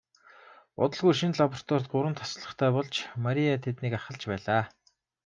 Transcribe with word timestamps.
Удалгүй 0.83 1.13
шинэ 1.19 1.35
лабораторид 1.39 1.87
гурван 1.91 2.15
туслахтай 2.17 2.69
болж 2.75 2.95
Мария 3.25 3.53
тэднийг 3.65 3.93
ахалж 3.99 4.21
байлаа. 4.31 4.63